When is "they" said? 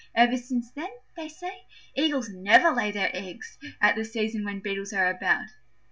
1.15-1.29